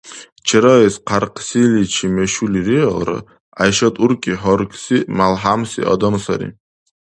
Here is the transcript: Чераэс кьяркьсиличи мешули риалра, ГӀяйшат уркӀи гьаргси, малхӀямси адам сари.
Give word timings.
Чераэс 0.47 0.95
кьяркьсиличи 1.07 2.07
мешули 2.15 2.61
риалра, 2.67 3.17
ГӀяйшат 3.27 3.95
уркӀи 4.03 4.33
гьаргси, 4.41 4.97
малхӀямси 5.17 5.81
адам 5.93 6.15
сари. 6.23 6.49